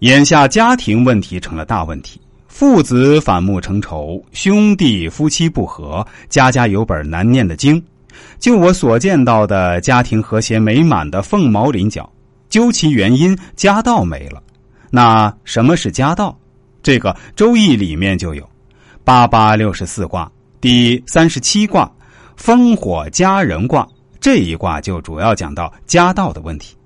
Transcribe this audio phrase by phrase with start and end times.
[0.00, 7.82] 眼下家庭问题成了大问题，父子反目成仇，兄弟夫妻不和，家家有本难念的经。
[8.38, 12.08] 就我所见到的家庭和谐美满的凤毛麟角，
[12.48, 14.40] 究其原因，家道没了。
[14.88, 16.38] 那什么是家道？
[16.80, 18.48] 这个《周易》里面就有，
[19.02, 20.30] 八八六十四卦
[20.60, 21.90] 第三十七卦
[22.40, 23.86] 烽火家人卦
[24.20, 26.76] 这一卦就主要讲到家道的问题。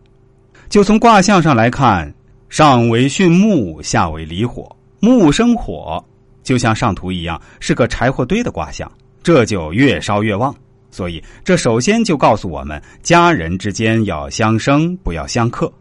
[0.71, 2.13] 就从卦象上来看，
[2.53, 6.05] 上为巽木，下为离火，木生火，
[6.43, 8.93] 就像上图一样，是个柴火堆的卦象，
[9.23, 10.55] 这就越烧越旺。
[10.91, 15.73] 所以，这首先就告诉我们，家人之间要相生，不要相克。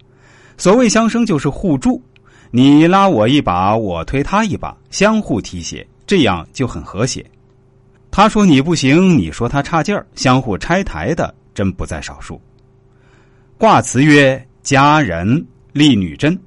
[0.55, 2.01] 所谓相生，就是互助，
[2.51, 7.25] 你拉我一把，我推他一把，相互提携，这样就很和谐。
[8.09, 12.41] 他说你不行，你说他差劲儿，相互拆台的真不在少数。
[13.57, 16.39] 卦辞曰：“家人立女贞，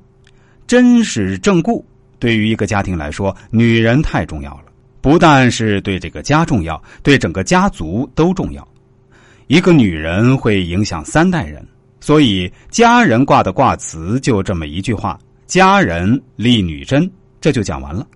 [0.67, 1.85] 真实正固。
[2.19, 4.65] 对于一个家庭来说，女人太重要了。”
[5.01, 8.67] 不但是对这个家重要，对整个家族都重要。
[9.49, 11.63] 一个女人会影响三代人，
[12.01, 18.07] 所以家人卦的卦辞就这么一句话：“家人立女贞”，这就讲完了。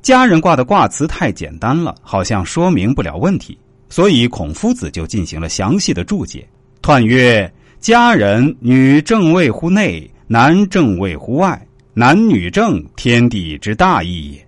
[0.00, 3.58] 家人卦的卦辞太简单了，好像说明不了问题，
[3.90, 6.48] 所以孔夫子就进行了详细的注解。
[6.80, 11.65] 彖曰：“家人，女正位乎内，男正位乎外。
[11.98, 14.46] 男女正，天地之大义也。”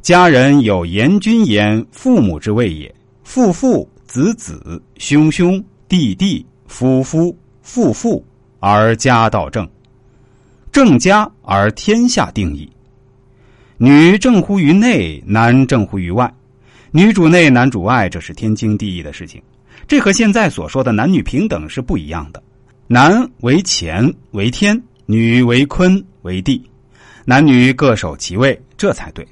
[0.00, 2.94] 家人有严君焉，父母之谓也。
[3.24, 8.24] 父父子子兄兄弟弟夫夫妇妇，
[8.60, 9.68] 而家道正。
[10.70, 12.70] 正家而天下定矣。
[13.78, 16.32] 女正乎于内，男正乎于外。
[16.92, 19.42] 女主内，男主外，这是天经地义的事情。
[19.88, 22.40] 这和现在所说的男女平等是不一样的。
[22.86, 26.62] 男为乾为天，女为坤为地，
[27.28, 29.26] 男女各守其位，这才对。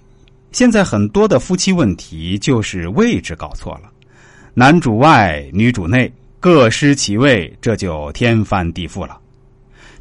[0.50, 3.82] 现在很多的夫妻问题就是位置搞错了，
[4.52, 9.16] 男主外，女主内，各失其位，这就天翻地覆了。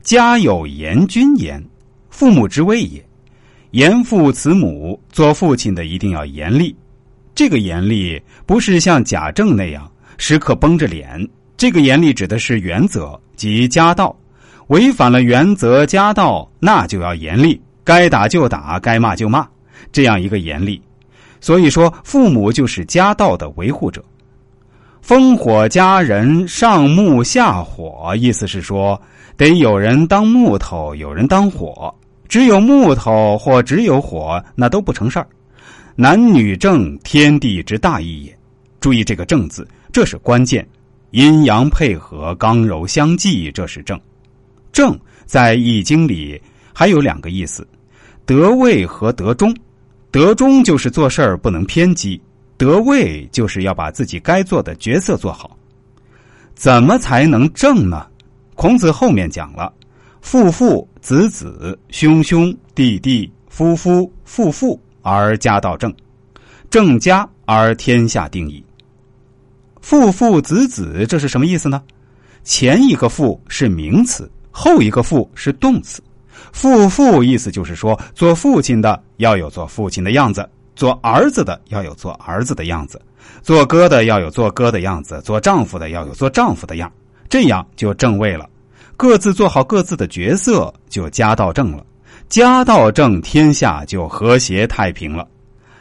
[0.01, 1.63] 家有严君严，
[2.09, 3.05] 父母之谓也。
[3.69, 6.75] 严父慈母，做父亲的一定要严厉。
[7.35, 9.87] 这个严厉不是像贾政那样
[10.17, 14.15] 时刻绷着脸，这个严厉指的是原则及家道。
[14.67, 19.47] 违反了原则家道，那就要严厉，该打就打，该骂就骂。
[19.91, 20.81] 这样一个严厉，
[21.41, 24.03] 所以说父母就是家道的维护者。
[25.05, 28.99] 烽火家人，上木下火，意思是说
[29.35, 31.93] 得有人当木头，有人当火。
[32.29, 35.27] 只有木头或只有火，那都不成事儿。
[35.95, 38.35] 男女正，天地之大义也。
[38.79, 40.67] 注意这个“正”字，这是关键。
[41.11, 43.99] 阴阳配合，刚柔相济，这是正。
[44.71, 46.41] 正在《易经》里
[46.73, 47.65] 还有两个意思：
[48.25, 49.55] 得位和得中。
[50.11, 52.21] 得中就是做事儿不能偏激，
[52.55, 55.57] 得位就是要把自己该做的角色做好。
[56.53, 58.05] 怎么才能正呢？
[58.53, 59.73] 孔子后面讲了：
[60.21, 65.91] 父父子子兄兄弟弟夫夫妇妇而家道正，
[66.69, 68.63] 正家而天下定矣。
[69.81, 71.81] 父父子子这是什么意思呢？
[72.43, 75.99] 前一个父是名词，后一个父是动词。
[76.51, 83.01] 父父意思就是说，做父亲的要有做父亲的样子，做儿子的要有做儿子的样子，
[83.41, 86.91] 做哥的要有做哥的样子，做丈夫的要有做丈夫的样，
[87.29, 88.49] 这样就正位了。
[88.95, 91.85] 各自做好各自的角色，就家道正了。
[92.29, 95.27] 家道正，天下就和谐太平了。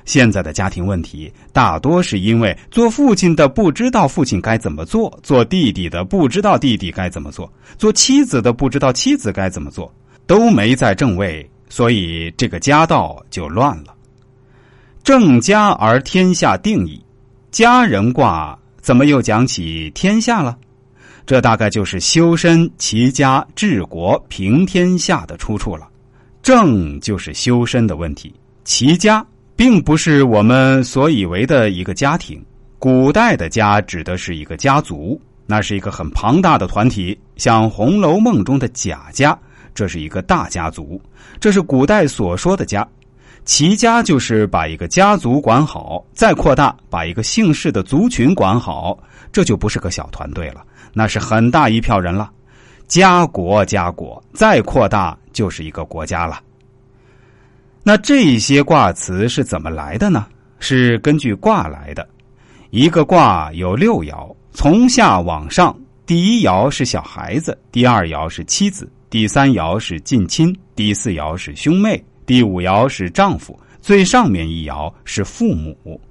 [0.04, 9.92] 现在的家庭问题大多是因为做父亲的不知道父亲该怎么做，做弟弟的不知道弟弟该怎么做，做妻子的不知道妻子该怎么做。
[10.26, 13.94] 都没在正位，所以这个家道就乱了。
[15.02, 17.04] 正家而天下定矣，
[17.50, 20.56] 家人卦怎么又讲起天下了？
[21.26, 25.88] 这大概就是修身齐家治国平天下的出处了。
[26.42, 29.24] 正就是修身的问题，齐家
[29.54, 32.44] 并不是我们所以为的一个家庭。
[32.78, 39.38] 古代的家指的是一个家族，那是一个很庞大的团体，像《红楼梦》中的贾家。
[39.74, 41.00] 这是一个大家族，
[41.40, 42.86] 这是古代所说的家。
[43.44, 48.96] 齐家就是把一个家族管好，再扩大把一个姓氏的族群管好，
[49.32, 52.30] 这就不是个小团队了，那是很大一票人了。
[52.86, 56.40] 家国家国，再扩大就是一个国家了。
[57.82, 60.26] 那这些卦辞是怎么来的呢？
[60.60, 62.08] 是根据卦来的。
[62.70, 65.76] 一个卦有六爻，从下往上，
[66.06, 68.88] 第一爻是小孩子，第二爻是妻子。
[69.12, 76.00] 第三爻是近亲，第四爻是兄妹，第五爻是丈夫，最上面一爻是父母。